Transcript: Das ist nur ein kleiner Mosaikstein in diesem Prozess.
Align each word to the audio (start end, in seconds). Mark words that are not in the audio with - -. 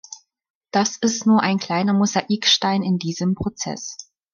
Das 0.71 0.97
ist 0.97 1.27
nur 1.27 1.43
ein 1.43 1.59
kleiner 1.59 1.93
Mosaikstein 1.93 2.81
in 2.81 2.97
diesem 2.97 3.35
Prozess. 3.35 3.97